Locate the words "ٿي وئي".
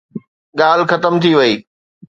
1.21-1.53